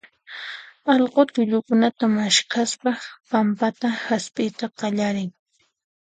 allqu 0.93 1.23
tullukunata 1.33 2.05
maskhaspa 2.15 2.91
pampata 3.29 3.87
hasp'iyta 4.05 4.65
qallarin. 4.79 5.29